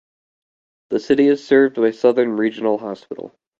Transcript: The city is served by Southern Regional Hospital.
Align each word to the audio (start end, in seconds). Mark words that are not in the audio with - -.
The 0.89 0.99
city 0.99 1.27
is 1.27 1.45
served 1.45 1.75
by 1.75 1.91
Southern 1.91 2.35
Regional 2.35 2.79
Hospital. 2.79 3.31